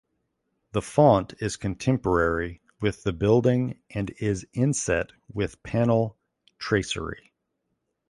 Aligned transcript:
The 0.71 0.81
font 0.81 1.35
is 1.41 1.57
contemporary 1.57 2.59
with 2.79 3.03
the 3.03 3.13
building 3.13 3.77
and 3.91 4.09
is 4.17 4.47
inset 4.51 5.11
with 5.31 5.61
panel 5.61 6.17
tracery. 6.57 7.31